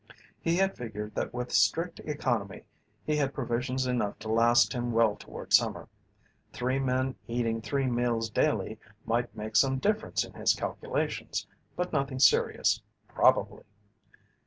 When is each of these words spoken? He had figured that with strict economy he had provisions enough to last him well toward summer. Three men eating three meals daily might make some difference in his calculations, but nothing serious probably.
He 0.41 0.55
had 0.55 0.75
figured 0.75 1.13
that 1.13 1.31
with 1.31 1.51
strict 1.51 1.99
economy 1.99 2.63
he 3.03 3.17
had 3.17 3.35
provisions 3.35 3.85
enough 3.85 4.17
to 4.17 4.31
last 4.31 4.73
him 4.73 4.93
well 4.93 5.15
toward 5.15 5.53
summer. 5.53 5.89
Three 6.53 6.79
men 6.79 7.17
eating 7.27 7.61
three 7.61 7.85
meals 7.85 8.27
daily 8.27 8.79
might 9.05 9.37
make 9.37 9.55
some 9.55 9.77
difference 9.77 10.23
in 10.25 10.33
his 10.33 10.55
calculations, 10.55 11.45
but 11.75 11.93
nothing 11.93 12.17
serious 12.17 12.81
probably. 13.09 13.63